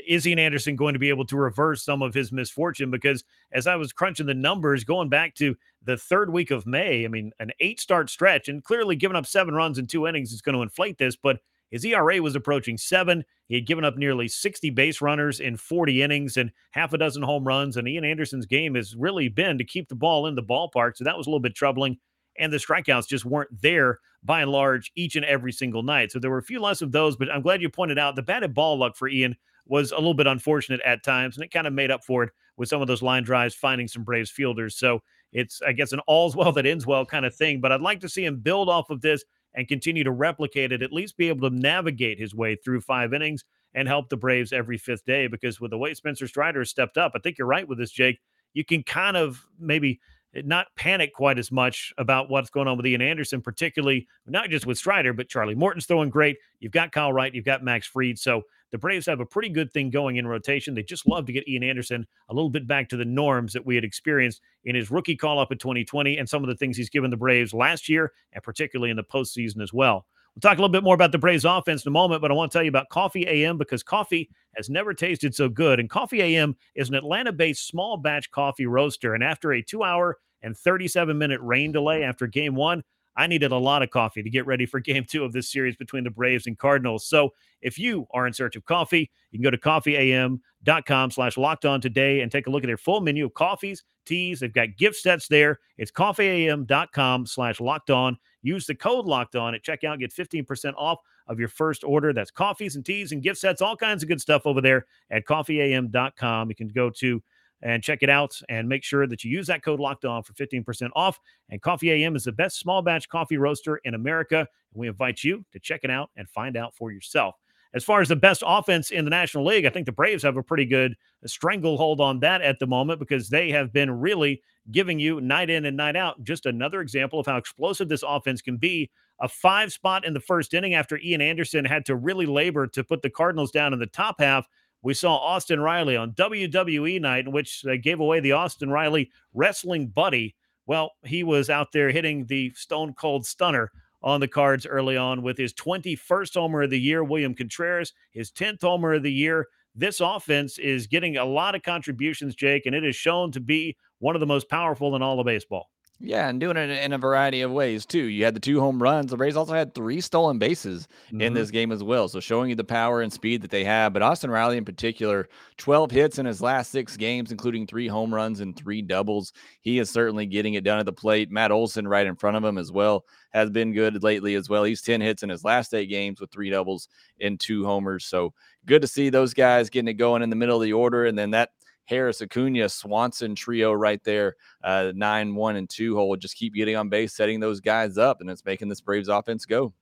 is 0.06 0.26
Ian 0.26 0.38
Anderson 0.38 0.76
going 0.76 0.94
to 0.94 0.98
be 0.98 1.08
able 1.08 1.26
to 1.26 1.36
reverse 1.36 1.84
some 1.84 2.02
of 2.02 2.14
his 2.14 2.32
misfortune? 2.32 2.90
Because 2.90 3.24
as 3.52 3.66
I 3.66 3.76
was 3.76 3.92
crunching 3.92 4.26
the 4.26 4.34
numbers 4.34 4.84
going 4.84 5.08
back 5.08 5.34
to 5.36 5.56
the 5.84 5.96
third 5.96 6.32
week 6.32 6.50
of 6.50 6.66
May, 6.66 7.04
I 7.04 7.08
mean, 7.08 7.32
an 7.40 7.50
eight 7.60 7.80
start 7.80 8.08
stretch, 8.08 8.48
and 8.48 8.64
clearly 8.64 8.96
giving 8.96 9.16
up 9.16 9.26
seven 9.26 9.54
runs 9.54 9.78
in 9.78 9.86
two 9.86 10.06
innings 10.06 10.32
is 10.32 10.42
going 10.42 10.56
to 10.56 10.62
inflate 10.62 10.98
this, 10.98 11.16
but 11.16 11.40
his 11.72 11.84
ERA 11.86 12.20
was 12.20 12.36
approaching 12.36 12.76
seven. 12.76 13.24
He 13.48 13.54
had 13.54 13.66
given 13.66 13.84
up 13.84 13.96
nearly 13.96 14.28
60 14.28 14.68
base 14.70 15.00
runners 15.00 15.40
in 15.40 15.56
40 15.56 16.02
innings 16.02 16.36
and 16.36 16.52
half 16.70 16.92
a 16.92 16.98
dozen 16.98 17.22
home 17.22 17.44
runs. 17.44 17.78
And 17.78 17.88
Ian 17.88 18.04
Anderson's 18.04 18.44
game 18.44 18.74
has 18.74 18.94
really 18.94 19.28
been 19.28 19.56
to 19.56 19.64
keep 19.64 19.88
the 19.88 19.94
ball 19.94 20.26
in 20.26 20.34
the 20.34 20.42
ballpark. 20.42 20.96
So 20.96 21.04
that 21.04 21.16
was 21.16 21.26
a 21.26 21.30
little 21.30 21.40
bit 21.40 21.54
troubling. 21.54 21.96
And 22.38 22.52
the 22.52 22.58
strikeouts 22.58 23.08
just 23.08 23.24
weren't 23.24 23.62
there 23.62 24.00
by 24.22 24.42
and 24.42 24.50
large 24.50 24.92
each 24.96 25.16
and 25.16 25.24
every 25.24 25.50
single 25.50 25.82
night. 25.82 26.12
So 26.12 26.18
there 26.18 26.30
were 26.30 26.38
a 26.38 26.42
few 26.42 26.60
less 26.60 26.82
of 26.82 26.92
those, 26.92 27.16
but 27.16 27.30
I'm 27.30 27.42
glad 27.42 27.62
you 27.62 27.70
pointed 27.70 27.98
out 27.98 28.16
the 28.16 28.22
batted 28.22 28.52
ball 28.52 28.78
luck 28.78 28.94
for 28.94 29.08
Ian 29.08 29.34
was 29.66 29.92
a 29.92 29.96
little 29.96 30.14
bit 30.14 30.26
unfortunate 30.26 30.80
at 30.84 31.04
times, 31.04 31.36
and 31.36 31.44
it 31.44 31.52
kind 31.52 31.66
of 31.66 31.72
made 31.72 31.90
up 31.90 32.04
for 32.04 32.24
it 32.24 32.30
with 32.56 32.68
some 32.68 32.82
of 32.82 32.88
those 32.88 33.02
line 33.02 33.22
drives, 33.22 33.54
finding 33.54 33.88
some 33.88 34.04
Braves 34.04 34.30
fielders. 34.30 34.76
So 34.76 35.00
it's, 35.32 35.62
I 35.62 35.72
guess, 35.72 35.92
an 35.92 36.00
all's 36.06 36.36
well 36.36 36.52
that 36.52 36.66
ends 36.66 36.86
well 36.86 37.06
kind 37.06 37.24
of 37.26 37.34
thing. 37.34 37.60
But 37.60 37.72
I'd 37.72 37.80
like 37.80 38.00
to 38.00 38.08
see 38.08 38.24
him 38.24 38.40
build 38.40 38.68
off 38.68 38.90
of 38.90 39.00
this 39.00 39.24
and 39.54 39.68
continue 39.68 40.04
to 40.04 40.10
replicate 40.10 40.72
it, 40.72 40.82
at 40.82 40.92
least 40.92 41.16
be 41.16 41.28
able 41.28 41.48
to 41.48 41.54
navigate 41.54 42.18
his 42.18 42.34
way 42.34 42.56
through 42.56 42.80
five 42.80 43.12
innings 43.12 43.44
and 43.74 43.86
help 43.86 44.08
the 44.08 44.16
Braves 44.16 44.52
every 44.52 44.78
fifth 44.78 45.04
day. 45.04 45.26
Because 45.26 45.60
with 45.60 45.70
the 45.70 45.78
way 45.78 45.94
Spencer 45.94 46.26
Strider 46.26 46.64
stepped 46.64 46.96
up, 46.96 47.12
I 47.14 47.18
think 47.18 47.38
you're 47.38 47.46
right 47.46 47.66
with 47.66 47.78
this, 47.78 47.90
Jake. 47.90 48.20
You 48.54 48.64
can 48.64 48.82
kind 48.82 49.16
of 49.16 49.44
maybe 49.58 50.00
not 50.34 50.68
panic 50.76 51.12
quite 51.12 51.38
as 51.38 51.52
much 51.52 51.92
about 51.98 52.30
what's 52.30 52.50
going 52.50 52.68
on 52.68 52.76
with 52.76 52.86
Ian 52.86 53.02
Anderson, 53.02 53.42
particularly 53.42 54.06
not 54.26 54.48
just 54.48 54.66
with 54.66 54.78
Strider, 54.78 55.12
but 55.12 55.28
Charlie 55.28 55.54
Morton's 55.54 55.86
throwing 55.86 56.10
great. 56.10 56.38
You've 56.60 56.72
got 56.72 56.92
Kyle 56.92 57.12
Wright, 57.12 57.34
you've 57.34 57.44
got 57.44 57.62
Max 57.62 57.86
Fried. 57.86 58.18
So 58.18 58.42
the 58.70 58.78
Braves 58.78 59.06
have 59.06 59.20
a 59.20 59.26
pretty 59.26 59.50
good 59.50 59.70
thing 59.70 59.90
going 59.90 60.16
in 60.16 60.26
rotation. 60.26 60.74
They 60.74 60.82
just 60.82 61.06
love 61.06 61.26
to 61.26 61.32
get 61.32 61.46
Ian 61.46 61.62
Anderson 61.62 62.06
a 62.30 62.34
little 62.34 62.50
bit 62.50 62.66
back 62.66 62.88
to 62.88 62.96
the 62.96 63.04
norms 63.04 63.52
that 63.52 63.66
we 63.66 63.74
had 63.74 63.84
experienced 63.84 64.40
in 64.64 64.74
his 64.74 64.90
rookie 64.90 65.16
call 65.16 65.38
up 65.38 65.52
in 65.52 65.58
2020 65.58 66.16
and 66.16 66.28
some 66.28 66.42
of 66.42 66.48
the 66.48 66.56
things 66.56 66.76
he's 66.76 66.90
given 66.90 67.10
the 67.10 67.16
Braves 67.16 67.52
last 67.52 67.88
year 67.88 68.12
and 68.32 68.42
particularly 68.42 68.90
in 68.90 68.96
the 68.96 69.04
postseason 69.04 69.62
as 69.62 69.72
well. 69.72 70.06
We'll 70.34 70.40
talk 70.40 70.56
a 70.56 70.60
little 70.60 70.72
bit 70.72 70.82
more 70.82 70.94
about 70.94 71.12
the 71.12 71.18
Braves 71.18 71.44
offense 71.44 71.84
in 71.84 71.90
a 71.90 71.92
moment, 71.92 72.22
but 72.22 72.30
I 72.30 72.34
want 72.34 72.50
to 72.50 72.56
tell 72.56 72.62
you 72.62 72.70
about 72.70 72.88
Coffee 72.88 73.26
AM 73.28 73.58
because 73.58 73.82
coffee 73.82 74.30
has 74.56 74.70
never 74.70 74.94
tasted 74.94 75.34
so 75.34 75.48
good. 75.48 75.78
And 75.78 75.90
Coffee 75.90 76.22
AM 76.22 76.56
is 76.74 76.88
an 76.88 76.94
Atlanta 76.94 77.32
based 77.32 77.66
small 77.66 77.98
batch 77.98 78.30
coffee 78.30 78.66
roaster. 78.66 79.14
And 79.14 79.22
after 79.22 79.52
a 79.52 79.62
two 79.62 79.82
hour 79.82 80.16
and 80.40 80.56
37 80.56 81.16
minute 81.16 81.40
rain 81.42 81.70
delay 81.70 82.02
after 82.02 82.26
game 82.26 82.54
one, 82.54 82.82
I 83.14 83.26
needed 83.26 83.52
a 83.52 83.58
lot 83.58 83.82
of 83.82 83.90
coffee 83.90 84.22
to 84.22 84.30
get 84.30 84.46
ready 84.46 84.64
for 84.64 84.80
game 84.80 85.04
two 85.08 85.24
of 85.24 85.32
this 85.32 85.50
series 85.50 85.76
between 85.76 86.04
the 86.04 86.10
Braves 86.10 86.46
and 86.46 86.58
Cardinals. 86.58 87.06
So 87.06 87.34
if 87.60 87.78
you 87.78 88.06
are 88.12 88.26
in 88.26 88.32
search 88.32 88.56
of 88.56 88.64
coffee, 88.64 89.10
you 89.30 89.38
can 89.38 89.42
go 89.42 89.50
to 89.50 89.58
coffeeam.com 89.58 91.10
slash 91.10 91.36
locked 91.36 91.64
on 91.64 91.80
today 91.80 92.20
and 92.20 92.32
take 92.32 92.46
a 92.46 92.50
look 92.50 92.64
at 92.64 92.68
their 92.68 92.78
full 92.78 93.00
menu 93.00 93.26
of 93.26 93.34
coffees, 93.34 93.84
teas. 94.06 94.40
They've 94.40 94.52
got 94.52 94.76
gift 94.76 94.96
sets 94.96 95.28
there. 95.28 95.58
It's 95.76 95.92
coffeeam.com 95.92 97.26
slash 97.26 97.60
locked 97.60 97.90
on. 97.90 98.16
Use 98.42 98.66
the 98.66 98.74
code 98.74 99.06
locked 99.06 99.36
on 99.36 99.54
at 99.54 99.62
checkout, 99.62 100.00
get 100.00 100.12
15% 100.12 100.74
off 100.76 100.98
of 101.28 101.38
your 101.38 101.48
first 101.48 101.84
order. 101.84 102.12
That's 102.12 102.30
coffees 102.30 102.76
and 102.76 102.84
teas 102.84 103.12
and 103.12 103.22
gift 103.22 103.38
sets, 103.38 103.62
all 103.62 103.76
kinds 103.76 104.02
of 104.02 104.08
good 104.08 104.20
stuff 104.20 104.46
over 104.46 104.60
there 104.60 104.86
at 105.10 105.24
coffeeam.com. 105.24 106.48
You 106.48 106.54
can 106.54 106.68
go 106.68 106.90
to 106.90 107.22
and 107.62 107.82
check 107.82 108.02
it 108.02 108.10
out 108.10 108.38
and 108.48 108.68
make 108.68 108.82
sure 108.82 109.06
that 109.06 109.22
you 109.24 109.30
use 109.30 109.46
that 109.46 109.62
code 109.62 109.80
locked 109.80 110.04
on 110.04 110.22
for 110.22 110.32
15% 110.34 110.90
off. 110.94 111.20
And 111.48 111.62
Coffee 111.62 111.92
AM 111.92 112.16
is 112.16 112.24
the 112.24 112.32
best 112.32 112.58
small 112.58 112.82
batch 112.82 113.08
coffee 113.08 113.36
roaster 113.36 113.76
in 113.78 113.94
America. 113.94 114.38
And 114.38 114.46
we 114.74 114.88
invite 114.88 115.22
you 115.22 115.44
to 115.52 115.60
check 115.60 115.80
it 115.84 115.90
out 115.90 116.10
and 116.16 116.28
find 116.28 116.56
out 116.56 116.74
for 116.74 116.90
yourself. 116.90 117.36
As 117.74 117.84
far 117.84 118.00
as 118.00 118.08
the 118.08 118.16
best 118.16 118.42
offense 118.44 118.90
in 118.90 119.04
the 119.04 119.10
National 119.10 119.44
League, 119.44 119.64
I 119.64 119.70
think 119.70 119.86
the 119.86 119.92
Braves 119.92 120.24
have 120.24 120.36
a 120.36 120.42
pretty 120.42 120.66
good 120.66 120.94
stranglehold 121.28 122.00
on 122.00 122.20
that 122.20 122.42
at 122.42 122.58
the 122.58 122.66
moment 122.66 122.98
because 122.98 123.28
they 123.28 123.50
have 123.50 123.72
been 123.72 123.90
really 123.90 124.42
giving 124.70 124.98
you 124.98 125.20
night 125.20 125.50
in 125.50 125.64
and 125.64 125.76
night 125.76 125.96
out. 125.96 126.22
Just 126.24 126.46
another 126.46 126.80
example 126.80 127.18
of 127.18 127.26
how 127.26 127.36
explosive 127.36 127.88
this 127.88 128.04
offense 128.06 128.42
can 128.42 128.56
be. 128.56 128.90
A 129.20 129.28
five 129.28 129.72
spot 129.72 130.04
in 130.04 130.14
the 130.14 130.20
first 130.20 130.54
inning 130.54 130.74
after 130.74 130.98
Ian 130.98 131.20
Anderson 131.20 131.64
had 131.64 131.86
to 131.86 131.96
really 131.96 132.26
labor 132.26 132.66
to 132.68 132.82
put 132.82 133.02
the 133.02 133.10
Cardinals 133.10 133.50
down 133.50 133.72
in 133.72 133.78
the 133.78 133.86
top 133.86 134.16
half 134.18 134.46
we 134.82 134.94
saw 134.94 135.16
Austin 135.16 135.60
Riley 135.60 135.96
on 135.96 136.12
WWE 136.12 137.00
night, 137.00 137.26
in 137.26 137.32
which 137.32 137.62
they 137.62 137.78
gave 137.78 138.00
away 138.00 138.20
the 138.20 138.32
Austin 138.32 138.70
Riley 138.70 139.10
wrestling 139.32 139.88
buddy. 139.88 140.34
Well, 140.66 140.92
he 141.04 141.22
was 141.22 141.50
out 141.50 141.72
there 141.72 141.90
hitting 141.90 142.26
the 142.26 142.52
stone 142.54 142.94
cold 142.94 143.24
stunner 143.24 143.70
on 144.02 144.20
the 144.20 144.28
cards 144.28 144.66
early 144.66 144.96
on 144.96 145.22
with 145.22 145.38
his 145.38 145.54
21st 145.54 146.34
homer 146.34 146.62
of 146.62 146.70
the 146.70 146.80
year, 146.80 147.04
William 147.04 147.34
Contreras, 147.34 147.92
his 148.10 148.32
10th 148.32 148.62
homer 148.62 148.94
of 148.94 149.04
the 149.04 149.12
year. 149.12 149.46
This 149.74 150.00
offense 150.00 150.58
is 150.58 150.86
getting 150.86 151.16
a 151.16 151.24
lot 151.24 151.54
of 151.54 151.62
contributions, 151.62 152.34
Jake, 152.34 152.66
and 152.66 152.74
it 152.74 152.84
is 152.84 152.94
shown 152.94 153.32
to 153.32 153.40
be 153.40 153.76
one 154.00 154.14
of 154.14 154.20
the 154.20 154.26
most 154.26 154.48
powerful 154.48 154.94
in 154.94 155.02
all 155.02 155.18
of 155.18 155.26
baseball. 155.26 155.71
Yeah, 156.04 156.28
and 156.28 156.40
doing 156.40 156.56
it 156.56 156.68
in 156.68 156.92
a 156.92 156.98
variety 156.98 157.42
of 157.42 157.52
ways 157.52 157.86
too. 157.86 158.02
You 158.02 158.24
had 158.24 158.34
the 158.34 158.40
two 158.40 158.58
home 158.58 158.82
runs. 158.82 159.12
The 159.12 159.16
Rays 159.16 159.36
also 159.36 159.54
had 159.54 159.72
three 159.72 160.00
stolen 160.00 160.36
bases 160.36 160.88
mm-hmm. 161.06 161.20
in 161.20 161.32
this 161.32 161.52
game 161.52 161.70
as 161.70 161.84
well. 161.84 162.08
So 162.08 162.18
showing 162.18 162.50
you 162.50 162.56
the 162.56 162.64
power 162.64 163.02
and 163.02 163.12
speed 163.12 163.42
that 163.42 163.52
they 163.52 163.62
have. 163.62 163.92
But 163.92 164.02
Austin 164.02 164.28
Riley 164.28 164.56
in 164.56 164.64
particular, 164.64 165.28
12 165.58 165.92
hits 165.92 166.18
in 166.18 166.26
his 166.26 166.42
last 166.42 166.72
six 166.72 166.96
games, 166.96 167.30
including 167.30 167.68
three 167.68 167.86
home 167.86 168.12
runs 168.12 168.40
and 168.40 168.56
three 168.56 168.82
doubles. 168.82 169.32
He 169.60 169.78
is 169.78 169.90
certainly 169.90 170.26
getting 170.26 170.54
it 170.54 170.64
done 170.64 170.80
at 170.80 170.86
the 170.86 170.92
plate. 170.92 171.30
Matt 171.30 171.52
Olson 171.52 171.86
right 171.86 172.06
in 172.06 172.16
front 172.16 172.36
of 172.36 172.42
him 172.42 172.58
as 172.58 172.72
well 172.72 173.04
has 173.30 173.50
been 173.50 173.72
good 173.72 174.02
lately 174.02 174.34
as 174.34 174.48
well. 174.48 174.64
He's 174.64 174.82
10 174.82 175.00
hits 175.00 175.22
in 175.22 175.28
his 175.28 175.44
last 175.44 175.72
eight 175.72 175.86
games 175.86 176.20
with 176.20 176.32
three 176.32 176.50
doubles 176.50 176.88
and 177.20 177.38
two 177.38 177.64
homers. 177.64 178.06
So 178.06 178.34
good 178.66 178.82
to 178.82 178.88
see 178.88 179.08
those 179.08 179.34
guys 179.34 179.70
getting 179.70 179.88
it 179.88 179.94
going 179.94 180.22
in 180.22 180.30
the 180.30 180.36
middle 180.36 180.56
of 180.56 180.62
the 180.62 180.72
order. 180.72 181.06
And 181.06 181.16
then 181.16 181.30
that 181.30 181.50
Harris, 181.86 182.22
Acuna, 182.22 182.68
Swanson 182.68 183.34
trio 183.34 183.72
right 183.72 184.02
there, 184.04 184.36
uh, 184.62 184.92
nine, 184.94 185.34
one, 185.34 185.56
and 185.56 185.68
two 185.68 185.96
hole. 185.96 186.16
Just 186.16 186.36
keep 186.36 186.54
getting 186.54 186.76
on 186.76 186.88
base, 186.88 187.14
setting 187.14 187.40
those 187.40 187.60
guys 187.60 187.98
up, 187.98 188.20
and 188.20 188.30
it's 188.30 188.44
making 188.44 188.68
this 188.68 188.80
Braves 188.80 189.08
offense 189.08 189.44
go. 189.44 189.72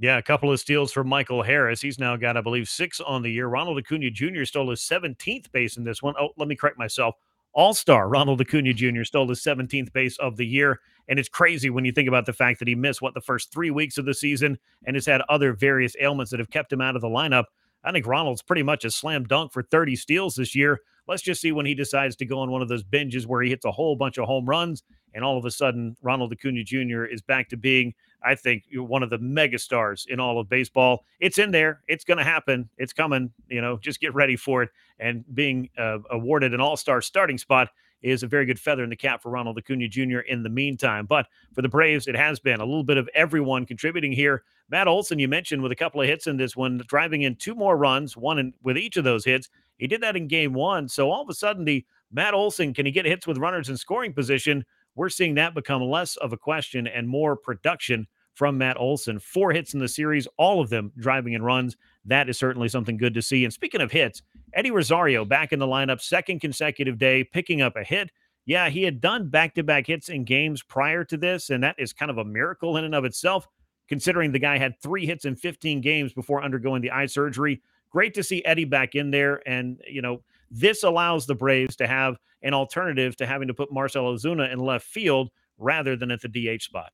Yeah, 0.00 0.16
a 0.16 0.22
couple 0.22 0.52
of 0.52 0.60
steals 0.60 0.92
for 0.92 1.02
Michael 1.02 1.42
Harris. 1.42 1.80
He's 1.80 1.98
now 1.98 2.14
got, 2.16 2.36
I 2.36 2.40
believe, 2.40 2.68
six 2.68 3.00
on 3.00 3.22
the 3.22 3.32
year. 3.32 3.48
Ronald 3.48 3.78
Acuna 3.78 4.10
Jr. 4.10 4.44
stole 4.44 4.70
his 4.70 4.80
17th 4.80 5.50
base 5.50 5.76
in 5.76 5.82
this 5.82 6.00
one. 6.02 6.14
Oh, 6.20 6.28
let 6.36 6.46
me 6.46 6.54
correct 6.54 6.78
myself. 6.78 7.16
All 7.52 7.74
star 7.74 8.08
Ronald 8.08 8.40
Acuna 8.40 8.72
Jr. 8.72 9.02
stole 9.02 9.28
his 9.28 9.40
17th 9.40 9.92
base 9.92 10.16
of 10.18 10.36
the 10.36 10.46
year. 10.46 10.78
And 11.08 11.18
it's 11.18 11.28
crazy 11.28 11.70
when 11.70 11.84
you 11.84 11.90
think 11.90 12.06
about 12.06 12.26
the 12.26 12.32
fact 12.32 12.60
that 12.60 12.68
he 12.68 12.76
missed, 12.76 13.02
what, 13.02 13.14
the 13.14 13.20
first 13.20 13.50
three 13.50 13.72
weeks 13.72 13.98
of 13.98 14.04
the 14.04 14.14
season 14.14 14.56
and 14.86 14.94
has 14.94 15.06
had 15.06 15.22
other 15.28 15.52
various 15.52 15.96
ailments 15.98 16.30
that 16.30 16.38
have 16.38 16.50
kept 16.50 16.72
him 16.72 16.80
out 16.80 16.94
of 16.94 17.02
the 17.02 17.08
lineup. 17.08 17.46
I 17.82 17.90
think 17.90 18.06
Ronald's 18.06 18.42
pretty 18.42 18.62
much 18.62 18.84
a 18.84 18.90
slam 18.90 19.24
dunk 19.24 19.52
for 19.52 19.62
30 19.62 19.96
steals 19.96 20.36
this 20.36 20.54
year. 20.54 20.80
Let's 21.08 21.22
just 21.22 21.40
see 21.40 21.52
when 21.52 21.66
he 21.66 21.74
decides 21.74 22.14
to 22.16 22.26
go 22.26 22.38
on 22.40 22.50
one 22.50 22.62
of 22.62 22.68
those 22.68 22.84
binges 22.84 23.26
where 23.26 23.42
he 23.42 23.48
hits 23.48 23.64
a 23.64 23.72
whole 23.72 23.96
bunch 23.96 24.18
of 24.18 24.26
home 24.26 24.46
runs, 24.46 24.82
and 25.14 25.24
all 25.24 25.38
of 25.38 25.44
a 25.46 25.50
sudden 25.50 25.96
Ronald 26.02 26.32
Acuna 26.32 26.62
Jr. 26.62 27.04
is 27.04 27.22
back 27.22 27.48
to 27.48 27.56
being, 27.56 27.94
I 28.22 28.34
think, 28.34 28.64
one 28.74 29.02
of 29.02 29.10
the 29.10 29.18
megastars 29.18 30.06
in 30.06 30.20
all 30.20 30.38
of 30.38 30.48
baseball. 30.48 31.04
It's 31.18 31.38
in 31.38 31.50
there. 31.50 31.80
It's 31.88 32.04
going 32.04 32.18
to 32.18 32.24
happen. 32.24 32.68
It's 32.76 32.92
coming. 32.92 33.32
You 33.48 33.62
know, 33.62 33.78
just 33.78 34.00
get 34.00 34.14
ready 34.14 34.36
for 34.36 34.62
it. 34.62 34.70
And 35.00 35.24
being 35.34 35.70
uh, 35.78 35.98
awarded 36.10 36.52
an 36.52 36.60
All 36.60 36.76
Star 36.76 37.00
starting 37.00 37.38
spot 37.38 37.70
is 38.02 38.22
a 38.22 38.26
very 38.26 38.46
good 38.46 38.60
feather 38.60 38.84
in 38.84 38.90
the 38.90 38.96
cap 38.96 39.22
for 39.22 39.30
Ronald 39.30 39.58
Acuna 39.58 39.88
Jr. 39.88 40.20
in 40.20 40.42
the 40.42 40.48
meantime. 40.48 41.06
But 41.06 41.26
for 41.52 41.62
the 41.62 41.68
Braves, 41.68 42.06
it 42.06 42.14
has 42.14 42.38
been 42.38 42.60
a 42.60 42.64
little 42.64 42.84
bit 42.84 42.96
of 42.96 43.08
everyone 43.14 43.66
contributing 43.66 44.12
here. 44.12 44.44
Matt 44.70 44.86
Olson, 44.86 45.18
you 45.18 45.28
mentioned 45.28 45.62
with 45.62 45.72
a 45.72 45.76
couple 45.76 46.00
of 46.00 46.06
hits 46.06 46.26
in 46.26 46.36
this 46.36 46.54
one, 46.54 46.82
driving 46.86 47.22
in 47.22 47.34
two 47.36 47.54
more 47.54 47.76
runs, 47.76 48.16
one 48.16 48.38
in, 48.38 48.52
with 48.62 48.76
each 48.76 48.96
of 48.96 49.04
those 49.04 49.24
hits. 49.24 49.48
He 49.78 49.86
did 49.86 50.02
that 50.02 50.16
in 50.16 50.28
game 50.28 50.52
one. 50.52 50.88
So 50.88 51.10
all 51.10 51.22
of 51.22 51.28
a 51.28 51.34
sudden, 51.34 51.64
the 51.64 51.84
Matt 52.12 52.34
Olson, 52.34 52.74
can 52.74 52.86
he 52.86 52.92
get 52.92 53.06
hits 53.06 53.26
with 53.26 53.38
runners 53.38 53.68
in 53.68 53.76
scoring 53.76 54.12
position? 54.12 54.64
We're 54.94 55.08
seeing 55.08 55.34
that 55.36 55.54
become 55.54 55.82
less 55.82 56.16
of 56.16 56.32
a 56.32 56.36
question 56.36 56.86
and 56.86 57.08
more 57.08 57.36
production 57.36 58.06
from 58.34 58.58
Matt 58.58 58.78
Olson. 58.78 59.18
Four 59.18 59.52
hits 59.52 59.74
in 59.74 59.80
the 59.80 59.88
series, 59.88 60.28
all 60.36 60.60
of 60.60 60.70
them 60.70 60.92
driving 60.96 61.32
in 61.32 61.42
runs. 61.42 61.76
That 62.04 62.28
is 62.28 62.38
certainly 62.38 62.68
something 62.68 62.96
good 62.96 63.14
to 63.14 63.22
see. 63.22 63.44
And 63.44 63.52
speaking 63.52 63.80
of 63.80 63.90
hits, 63.90 64.22
Eddie 64.54 64.70
Rosario 64.70 65.24
back 65.24 65.52
in 65.52 65.58
the 65.58 65.66
lineup, 65.66 66.00
second 66.00 66.40
consecutive 66.40 66.98
day, 66.98 67.24
picking 67.24 67.62
up 67.62 67.76
a 67.76 67.82
hit. 67.82 68.10
Yeah, 68.46 68.70
he 68.70 68.84
had 68.84 69.00
done 69.00 69.28
back 69.28 69.54
to 69.56 69.62
back 69.62 69.86
hits 69.86 70.08
in 70.08 70.24
games 70.24 70.62
prior 70.62 71.04
to 71.04 71.16
this, 71.16 71.50
and 71.50 71.62
that 71.62 71.76
is 71.78 71.92
kind 71.92 72.10
of 72.10 72.18
a 72.18 72.24
miracle 72.24 72.76
in 72.76 72.84
and 72.84 72.94
of 72.94 73.04
itself, 73.04 73.46
considering 73.88 74.32
the 74.32 74.38
guy 74.38 74.56
had 74.56 74.80
three 74.80 75.04
hits 75.04 75.24
in 75.24 75.36
15 75.36 75.80
games 75.80 76.12
before 76.12 76.42
undergoing 76.42 76.80
the 76.80 76.90
eye 76.90 77.06
surgery 77.06 77.60
great 77.90 78.14
to 78.14 78.22
see 78.22 78.44
Eddie 78.44 78.64
back 78.64 78.94
in 78.94 79.10
there. 79.10 79.42
And, 79.46 79.80
you 79.88 80.02
know, 80.02 80.22
this 80.50 80.82
allows 80.82 81.26
the 81.26 81.34
Braves 81.34 81.76
to 81.76 81.86
have 81.86 82.16
an 82.42 82.54
alternative 82.54 83.16
to 83.16 83.26
having 83.26 83.48
to 83.48 83.54
put 83.54 83.72
Marcell 83.72 84.14
Ozuna 84.14 84.52
in 84.52 84.58
left 84.58 84.86
field 84.86 85.30
rather 85.58 85.96
than 85.96 86.10
at 86.10 86.20
the 86.20 86.28
DH 86.28 86.62
spot. 86.62 86.92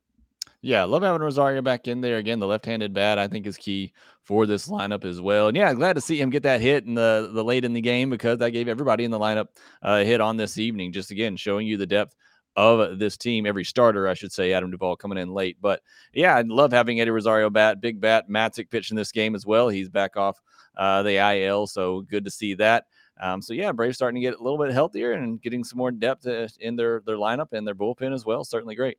Yeah, 0.62 0.84
love 0.84 1.02
having 1.02 1.20
Rosario 1.20 1.60
back 1.60 1.88
in 1.88 2.00
there 2.00 2.16
again. 2.16 2.40
The 2.40 2.46
left-handed 2.46 2.94
bat, 2.94 3.18
I 3.18 3.28
think, 3.28 3.46
is 3.46 3.58
key 3.58 3.92
for 4.22 4.46
this 4.46 4.66
lineup 4.66 5.04
as 5.04 5.20
well. 5.20 5.48
And 5.48 5.56
yeah, 5.56 5.74
glad 5.74 5.92
to 5.92 6.00
see 6.00 6.18
him 6.18 6.30
get 6.30 6.42
that 6.44 6.62
hit 6.62 6.86
in 6.86 6.94
the 6.94 7.30
the 7.34 7.44
late 7.44 7.66
in 7.66 7.74
the 7.74 7.82
game 7.82 8.08
because 8.08 8.38
that 8.38 8.52
gave 8.52 8.66
everybody 8.66 9.04
in 9.04 9.10
the 9.10 9.18
lineup 9.18 9.48
uh, 9.82 10.00
a 10.00 10.04
hit 10.04 10.22
on 10.22 10.38
this 10.38 10.56
evening. 10.56 10.90
Just 10.90 11.10
again 11.10 11.36
showing 11.36 11.66
you 11.66 11.76
the 11.76 11.86
depth 11.86 12.16
of 12.56 12.98
this 12.98 13.18
team. 13.18 13.44
Every 13.44 13.64
starter, 13.64 14.08
I 14.08 14.14
should 14.14 14.32
say, 14.32 14.54
Adam 14.54 14.70
Duvall 14.70 14.96
coming 14.96 15.18
in 15.18 15.34
late. 15.34 15.58
But 15.60 15.82
yeah, 16.14 16.34
I 16.34 16.40
love 16.40 16.72
having 16.72 16.98
Eddie 16.98 17.10
Rosario 17.10 17.50
bat, 17.50 17.82
big 17.82 18.00
bat, 18.00 18.30
Matzek 18.30 18.70
pitching 18.70 18.96
this 18.96 19.12
game 19.12 19.34
as 19.34 19.44
well. 19.44 19.68
He's 19.68 19.90
back 19.90 20.16
off 20.16 20.40
uh, 20.76 21.02
the 21.02 21.16
IL, 21.16 21.66
so 21.66 22.02
good 22.02 22.24
to 22.24 22.30
see 22.30 22.54
that. 22.54 22.86
Um, 23.20 23.40
so 23.40 23.52
yeah, 23.52 23.72
Braves 23.72 23.96
starting 23.96 24.20
to 24.20 24.28
get 24.28 24.38
a 24.38 24.42
little 24.42 24.58
bit 24.58 24.72
healthier 24.72 25.12
and 25.12 25.40
getting 25.40 25.62
some 25.62 25.78
more 25.78 25.92
depth 25.92 26.26
uh, 26.26 26.48
in 26.60 26.76
their 26.76 27.00
their 27.06 27.16
lineup 27.16 27.52
and 27.52 27.66
their 27.66 27.74
bullpen 27.74 28.12
as 28.12 28.24
well. 28.24 28.44
Certainly 28.44 28.74
great. 28.74 28.98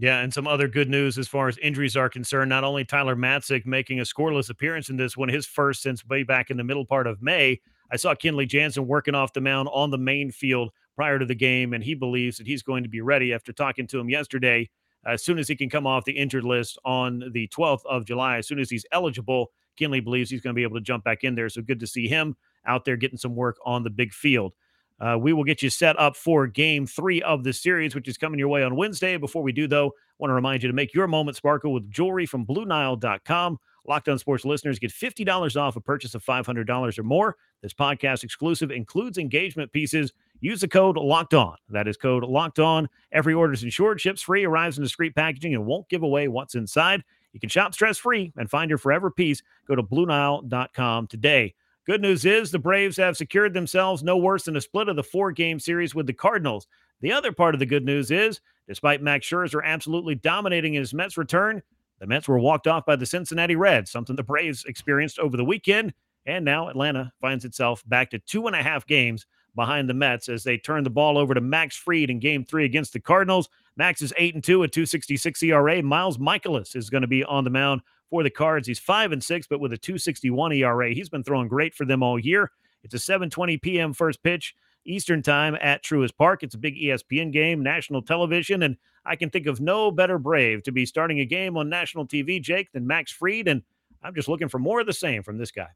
Yeah, 0.00 0.20
and 0.20 0.32
some 0.32 0.46
other 0.46 0.68
good 0.68 0.88
news 0.88 1.18
as 1.18 1.26
far 1.26 1.48
as 1.48 1.58
injuries 1.58 1.96
are 1.96 2.08
concerned. 2.08 2.48
Not 2.48 2.62
only 2.62 2.84
Tyler 2.84 3.16
Matzek 3.16 3.66
making 3.66 3.98
a 3.98 4.04
scoreless 4.04 4.48
appearance 4.48 4.90
in 4.90 4.96
this 4.96 5.16
one, 5.16 5.28
his 5.28 5.44
first 5.44 5.82
since 5.82 6.06
way 6.06 6.22
back 6.22 6.50
in 6.50 6.56
the 6.56 6.62
middle 6.62 6.86
part 6.86 7.08
of 7.08 7.20
May. 7.20 7.60
I 7.90 7.96
saw 7.96 8.14
Kenley 8.14 8.46
Jansen 8.46 8.86
working 8.86 9.16
off 9.16 9.32
the 9.32 9.40
mound 9.40 9.68
on 9.72 9.90
the 9.90 9.98
main 9.98 10.30
field 10.30 10.70
prior 10.94 11.18
to 11.18 11.24
the 11.24 11.34
game, 11.34 11.72
and 11.72 11.82
he 11.82 11.94
believes 11.94 12.38
that 12.38 12.46
he's 12.46 12.62
going 12.62 12.84
to 12.84 12.88
be 12.88 13.00
ready 13.00 13.32
after 13.32 13.52
talking 13.52 13.88
to 13.88 13.98
him 13.98 14.08
yesterday. 14.08 14.70
As 15.04 15.24
soon 15.24 15.38
as 15.38 15.48
he 15.48 15.56
can 15.56 15.70
come 15.70 15.86
off 15.86 16.04
the 16.04 16.12
injured 16.12 16.44
list 16.44 16.78
on 16.84 17.30
the 17.32 17.48
12th 17.48 17.86
of 17.86 18.04
July, 18.04 18.36
as 18.36 18.46
soon 18.46 18.60
as 18.60 18.70
he's 18.70 18.86
eligible, 18.92 19.50
Kenley 19.78 20.02
believes 20.02 20.30
he's 20.30 20.40
going 20.40 20.54
to 20.54 20.58
be 20.58 20.62
able 20.62 20.76
to 20.76 20.82
jump 20.82 21.04
back 21.04 21.24
in 21.24 21.34
there. 21.34 21.48
So 21.48 21.62
good 21.62 21.80
to 21.80 21.86
see 21.86 22.08
him 22.08 22.36
out 22.66 22.84
there 22.84 22.96
getting 22.96 23.18
some 23.18 23.34
work 23.34 23.56
on 23.64 23.82
the 23.82 23.90
big 23.90 24.12
field. 24.12 24.54
Uh, 25.00 25.16
we 25.18 25.32
will 25.32 25.44
get 25.44 25.62
you 25.62 25.70
set 25.70 25.98
up 25.98 26.16
for 26.16 26.46
game 26.46 26.86
three 26.86 27.22
of 27.22 27.44
the 27.44 27.52
series, 27.52 27.94
which 27.94 28.08
is 28.08 28.18
coming 28.18 28.38
your 28.38 28.48
way 28.48 28.64
on 28.64 28.74
Wednesday. 28.74 29.16
Before 29.16 29.42
we 29.42 29.52
do, 29.52 29.68
though, 29.68 29.88
I 29.88 30.14
want 30.18 30.30
to 30.30 30.34
remind 30.34 30.62
you 30.62 30.68
to 30.68 30.74
make 30.74 30.92
your 30.92 31.06
moment 31.06 31.36
sparkle 31.36 31.72
with 31.72 31.90
jewelry 31.90 32.26
from 32.26 32.44
BlueNile.com. 32.44 33.58
Locked 33.86 34.08
on 34.08 34.18
Sports 34.18 34.44
listeners 34.44 34.78
get 34.78 34.90
$50 34.90 35.56
off 35.56 35.76
a 35.76 35.80
purchase 35.80 36.14
of 36.14 36.22
$500 36.24 36.98
or 36.98 37.02
more. 37.02 37.36
This 37.62 37.72
podcast 37.72 38.22
exclusive 38.22 38.70
includes 38.70 39.18
engagement 39.18 39.72
pieces. 39.72 40.12
Use 40.40 40.60
the 40.60 40.68
code 40.68 40.96
Locked 40.96 41.32
On. 41.32 41.56
That 41.70 41.88
is 41.88 41.96
code 41.96 42.22
Locked 42.24 42.58
On. 42.58 42.88
Every 43.12 43.34
order 43.34 43.52
is 43.52 43.64
insured, 43.64 44.00
ships 44.00 44.20
free, 44.20 44.44
arrives 44.44 44.76
in 44.76 44.84
discreet 44.84 45.14
packaging, 45.14 45.54
and 45.54 45.64
won't 45.64 45.88
give 45.88 46.02
away 46.02 46.28
what's 46.28 46.54
inside. 46.54 47.02
You 47.38 47.40
can 47.40 47.50
shop 47.50 47.72
stress 47.72 47.98
free 47.98 48.32
and 48.36 48.50
find 48.50 48.68
your 48.68 48.78
forever 48.78 49.12
piece. 49.12 49.44
Go 49.68 49.76
to 49.76 49.82
BlueNile.com 49.84 51.06
today. 51.06 51.54
Good 51.86 52.02
news 52.02 52.24
is 52.24 52.50
the 52.50 52.58
Braves 52.58 52.96
have 52.96 53.16
secured 53.16 53.54
themselves 53.54 54.02
no 54.02 54.16
worse 54.16 54.42
than 54.42 54.56
a 54.56 54.60
split 54.60 54.88
of 54.88 54.96
the 54.96 55.04
four 55.04 55.30
game 55.30 55.60
series 55.60 55.94
with 55.94 56.08
the 56.08 56.12
Cardinals. 56.12 56.66
The 57.00 57.12
other 57.12 57.30
part 57.30 57.54
of 57.54 57.60
the 57.60 57.66
good 57.66 57.84
news 57.84 58.10
is, 58.10 58.40
despite 58.66 59.02
Max 59.02 59.24
Scherzer 59.24 59.62
absolutely 59.64 60.16
dominating 60.16 60.72
his 60.72 60.92
Mets 60.92 61.16
return, 61.16 61.62
the 62.00 62.08
Mets 62.08 62.26
were 62.26 62.40
walked 62.40 62.66
off 62.66 62.84
by 62.84 62.96
the 62.96 63.06
Cincinnati 63.06 63.54
Reds, 63.54 63.92
something 63.92 64.16
the 64.16 64.24
Braves 64.24 64.64
experienced 64.64 65.20
over 65.20 65.36
the 65.36 65.44
weekend. 65.44 65.94
And 66.26 66.44
now 66.44 66.68
Atlanta 66.68 67.12
finds 67.20 67.44
itself 67.44 67.84
back 67.86 68.10
to 68.10 68.18
two 68.18 68.48
and 68.48 68.56
a 68.56 68.64
half 68.64 68.84
games 68.84 69.26
behind 69.58 69.90
the 69.90 69.94
Mets 69.94 70.30
as 70.30 70.44
they 70.44 70.56
turn 70.56 70.84
the 70.84 70.90
ball 70.90 71.18
over 71.18 71.34
to 71.34 71.40
Max 71.40 71.76
Fried 71.76 72.08
in 72.08 72.20
game 72.20 72.44
three 72.44 72.64
against 72.64 72.94
the 72.94 73.00
Cardinals. 73.00 73.50
Max 73.76 74.00
is 74.00 74.14
8 74.16 74.36
and 74.36 74.44
2 74.44 74.64
at 74.64 74.72
266 74.72 75.42
ERA. 75.42 75.82
Miles 75.82 76.16
Mikolas 76.16 76.74
is 76.74 76.88
going 76.88 77.02
to 77.02 77.08
be 77.08 77.24
on 77.24 77.44
the 77.44 77.50
mound 77.50 77.82
for 78.08 78.22
the 78.22 78.30
Cards. 78.30 78.66
He's 78.66 78.78
5 78.78 79.12
and 79.12 79.22
6, 79.22 79.46
but 79.48 79.60
with 79.60 79.72
a 79.72 79.76
261 79.76 80.52
ERA. 80.52 80.94
He's 80.94 81.08
been 81.08 81.24
throwing 81.24 81.48
great 81.48 81.74
for 81.74 81.84
them 81.84 82.02
all 82.02 82.18
year. 82.18 82.52
It's 82.82 82.94
a 82.94 82.98
7:20 82.98 83.60
p.m. 83.60 83.92
first 83.92 84.22
pitch 84.22 84.54
Eastern 84.86 85.22
time 85.22 85.56
at 85.60 85.82
Truist 85.82 86.16
Park. 86.16 86.42
It's 86.42 86.54
a 86.54 86.58
big 86.58 86.76
ESPN 86.76 87.32
game, 87.32 87.62
national 87.62 88.02
television, 88.02 88.62
and 88.62 88.76
I 89.04 89.16
can 89.16 89.28
think 89.28 89.46
of 89.46 89.60
no 89.60 89.90
better 89.90 90.18
Brave 90.18 90.62
to 90.62 90.72
be 90.72 90.86
starting 90.86 91.20
a 91.20 91.24
game 91.24 91.56
on 91.56 91.68
national 91.68 92.06
TV, 92.06 92.40
Jake, 92.40 92.72
than 92.72 92.86
Max 92.86 93.12
Fried. 93.12 93.48
And 93.48 93.62
I'm 94.02 94.14
just 94.14 94.28
looking 94.28 94.48
for 94.48 94.58
more 94.58 94.80
of 94.80 94.86
the 94.86 94.92
same 94.92 95.22
from 95.22 95.38
this 95.38 95.50
guy. 95.50 95.68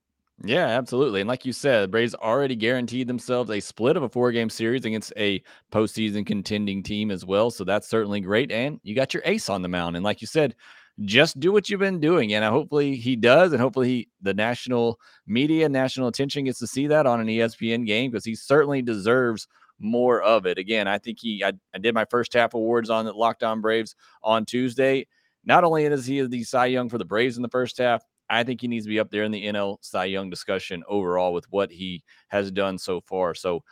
Yeah, 0.45 0.67
absolutely. 0.67 1.21
And 1.21 1.29
like 1.29 1.45
you 1.47 1.53
said, 1.53 1.91
Braves 1.93 2.17
already 2.17 2.57
guaranteed 2.57 3.07
themselves 3.07 3.51
a 3.51 3.61
split 3.61 3.97
of 3.97 4.03
a 4.03 4.09
four 4.09 4.33
game 4.33 4.51
series 4.51 4.85
against 4.85 5.13
a 5.17 5.43
postseason 5.71 6.27
contending 6.27 6.83
team 6.83 7.13
as 7.13 7.25
well. 7.25 7.51
So 7.51 7.63
that's 7.63 7.87
certainly 7.89 8.21
great. 8.21 8.51
And 8.51 8.81
you 8.83 8.95
got 8.97 9.15
your 9.15 9.23
ace 9.25 9.49
on 9.49 9.63
the 9.63 9.69
mound. 9.69 9.95
And 9.95 10.05
like 10.05 10.21
you 10.21 10.27
said, 10.27 10.57
just 11.05 11.39
do 11.39 11.53
what 11.53 11.71
you've 11.71 11.79
been 11.81 12.01
doing. 12.01 12.35
And 12.35 12.45
hopefully 12.45 12.97
he 12.97 13.15
does. 13.15 13.53
And 13.53 13.61
hopefully 13.61 13.89
he, 13.89 14.09
the 14.21 14.35
national 14.35 14.99
media, 15.29 15.69
national 15.69 16.09
attention 16.09 16.45
gets 16.45 16.59
to 16.59 16.67
see 16.67 16.89
that 16.89 17.07
on 17.07 17.21
an 17.21 17.29
ESPN 17.29 17.87
game 17.87 18.11
because 18.11 18.25
he 18.25 18.35
certainly 18.35 18.83
deserves 18.83 19.47
more 19.79 20.21
of 20.23 20.45
it. 20.47 20.59
Again, 20.59 20.89
I 20.89 20.99
think 20.99 21.19
he, 21.21 21.45
I, 21.45 21.53
I 21.73 21.79
did 21.79 21.95
my 21.95 22.05
first 22.07 22.33
half 22.33 22.55
awards 22.55 22.91
on 22.91 23.05
the 23.05 23.13
Locked 23.13 23.45
On 23.45 23.61
Braves 23.61 23.95
on 24.25 24.45
Tuesday. 24.45 25.07
Not 25.45 25.63
only 25.63 25.85
is 25.85 26.07
he 26.07 26.21
the 26.23 26.43
Cy 26.43 26.67
Young 26.67 26.89
for 26.89 26.99
the 26.99 27.05
Braves 27.05 27.37
in 27.37 27.43
the 27.43 27.49
first 27.49 27.79
half, 27.79 28.03
I 28.33 28.45
think 28.45 28.63
he 28.63 28.69
needs 28.69 28.87
to 28.87 28.89
be 28.89 28.99
up 28.99 29.11
there 29.11 29.25
in 29.25 29.31
the 29.31 29.45
NL 29.45 29.77
Cy 29.83 30.07
Young 30.07 30.31
discussion 30.31 30.83
overall 30.89 31.35
with 31.35 31.45
what 31.51 31.71
he 31.71 32.03
has 32.29 32.51
done 32.51 32.79
so 32.79 33.03
far. 33.03 33.35
So 33.35 33.63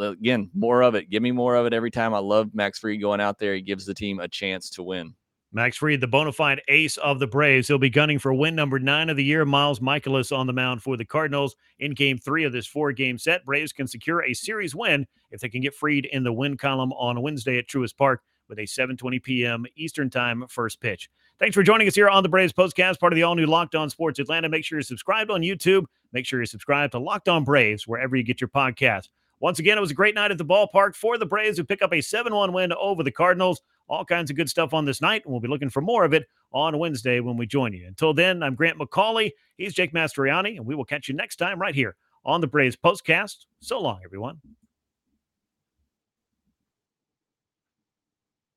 again, 0.00 0.50
more 0.54 0.82
of 0.82 0.96
it. 0.96 1.08
Give 1.08 1.22
me 1.22 1.30
more 1.30 1.54
of 1.54 1.66
it 1.66 1.72
every 1.72 1.92
time. 1.92 2.12
I 2.12 2.18
love 2.18 2.52
Max 2.52 2.80
Fried 2.80 3.00
going 3.00 3.20
out 3.20 3.38
there. 3.38 3.54
He 3.54 3.62
gives 3.62 3.86
the 3.86 3.94
team 3.94 4.18
a 4.18 4.26
chance 4.26 4.70
to 4.70 4.82
win. 4.82 5.14
Max 5.52 5.76
Fried, 5.76 6.00
the 6.00 6.08
bona 6.08 6.32
fide 6.32 6.60
ace 6.66 6.96
of 6.96 7.20
the 7.20 7.28
Braves. 7.28 7.68
He'll 7.68 7.78
be 7.78 7.88
gunning 7.88 8.18
for 8.18 8.34
win 8.34 8.56
number 8.56 8.80
nine 8.80 9.08
of 9.08 9.16
the 9.16 9.24
year. 9.24 9.44
Miles 9.44 9.78
Mikolas 9.78 10.36
on 10.36 10.48
the 10.48 10.52
mound 10.52 10.82
for 10.82 10.96
the 10.96 11.04
Cardinals 11.04 11.54
in 11.78 11.92
game 11.92 12.18
three 12.18 12.42
of 12.42 12.52
this 12.52 12.66
four 12.66 12.92
game 12.92 13.18
set. 13.18 13.44
Braves 13.44 13.72
can 13.72 13.86
secure 13.86 14.24
a 14.24 14.34
series 14.34 14.74
win 14.74 15.06
if 15.30 15.40
they 15.40 15.48
can 15.48 15.62
get 15.62 15.74
Fried 15.74 16.06
in 16.06 16.24
the 16.24 16.32
win 16.32 16.56
column 16.56 16.92
on 16.94 17.22
Wednesday 17.22 17.56
at 17.56 17.68
Truist 17.68 17.96
Park 17.96 18.20
with 18.48 18.58
a 18.58 18.62
7:20 18.62 19.22
p.m. 19.22 19.64
Eastern 19.76 20.10
Time 20.10 20.44
first 20.48 20.80
pitch. 20.80 21.08
Thanks 21.38 21.54
for 21.54 21.62
joining 21.62 21.86
us 21.86 21.94
here 21.94 22.08
on 22.08 22.24
the 22.24 22.28
Braves 22.28 22.52
Postcast, 22.52 22.98
part 22.98 23.12
of 23.12 23.16
the 23.16 23.22
all 23.22 23.36
new 23.36 23.46
Locked 23.46 23.76
On 23.76 23.88
Sports 23.88 24.18
Atlanta. 24.18 24.48
Make 24.48 24.64
sure 24.64 24.78
you're 24.78 24.82
subscribed 24.82 25.30
on 25.30 25.40
YouTube. 25.40 25.84
Make 26.12 26.26
sure 26.26 26.40
you're 26.40 26.46
subscribed 26.46 26.94
to 26.94 26.98
Locked 26.98 27.28
On 27.28 27.44
Braves 27.44 27.86
wherever 27.86 28.16
you 28.16 28.24
get 28.24 28.40
your 28.40 28.48
podcast. 28.48 29.10
Once 29.38 29.60
again, 29.60 29.78
it 29.78 29.80
was 29.80 29.92
a 29.92 29.94
great 29.94 30.16
night 30.16 30.32
at 30.32 30.38
the 30.38 30.44
ballpark 30.44 30.96
for 30.96 31.16
the 31.16 31.24
Braves 31.24 31.56
who 31.56 31.62
pick 31.62 31.80
up 31.80 31.92
a 31.92 32.00
7 32.00 32.34
1 32.34 32.52
win 32.52 32.72
over 32.72 33.04
the 33.04 33.12
Cardinals. 33.12 33.60
All 33.86 34.04
kinds 34.04 34.30
of 34.30 34.36
good 34.36 34.50
stuff 34.50 34.74
on 34.74 34.84
this 34.84 35.00
night, 35.00 35.22
and 35.24 35.30
we'll 35.30 35.40
be 35.40 35.46
looking 35.46 35.70
for 35.70 35.80
more 35.80 36.04
of 36.04 36.12
it 36.12 36.26
on 36.52 36.76
Wednesday 36.76 37.20
when 37.20 37.36
we 37.36 37.46
join 37.46 37.72
you. 37.72 37.86
Until 37.86 38.12
then, 38.12 38.42
I'm 38.42 38.56
Grant 38.56 38.76
McAuley. 38.76 39.30
He's 39.58 39.74
Jake 39.74 39.92
Mastriani, 39.92 40.56
and 40.56 40.66
we 40.66 40.74
will 40.74 40.84
catch 40.84 41.06
you 41.06 41.14
next 41.14 41.36
time 41.36 41.60
right 41.60 41.74
here 41.74 41.94
on 42.24 42.40
the 42.40 42.48
Braves 42.48 42.76
Postcast. 42.76 43.46
So 43.60 43.80
long, 43.80 44.00
everyone. 44.04 44.40